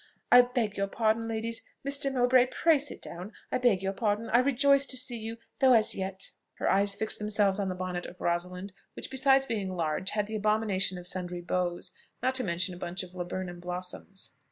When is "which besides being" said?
8.95-9.75